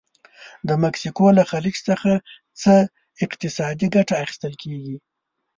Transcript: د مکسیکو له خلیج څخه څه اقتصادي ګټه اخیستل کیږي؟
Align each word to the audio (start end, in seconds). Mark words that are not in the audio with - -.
د 0.67 0.69
مکسیکو 0.83 1.25
له 1.37 1.43
خلیج 1.51 1.77
څخه 1.89 2.11
څه 2.61 2.73
اقتصادي 3.25 3.87
ګټه 3.95 4.15
اخیستل 4.23 4.53
کیږي؟ 4.63 4.95